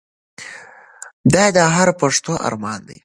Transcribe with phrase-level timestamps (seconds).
[1.33, 2.97] دا د هر پښتون ارمان دی.